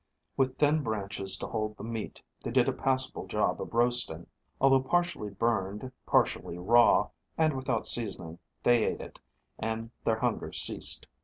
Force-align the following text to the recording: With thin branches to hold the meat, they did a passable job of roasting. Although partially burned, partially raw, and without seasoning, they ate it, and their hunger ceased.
With 0.35 0.57
thin 0.57 0.81
branches 0.81 1.37
to 1.37 1.45
hold 1.47 1.77
the 1.77 1.83
meat, 1.83 2.23
they 2.43 2.49
did 2.49 2.67
a 2.67 2.73
passable 2.73 3.27
job 3.27 3.61
of 3.61 3.75
roasting. 3.75 4.25
Although 4.59 4.81
partially 4.81 5.29
burned, 5.29 5.91
partially 6.07 6.57
raw, 6.57 7.09
and 7.37 7.55
without 7.55 7.85
seasoning, 7.85 8.39
they 8.63 8.83
ate 8.83 9.01
it, 9.01 9.19
and 9.59 9.91
their 10.03 10.17
hunger 10.17 10.51
ceased. 10.53 11.05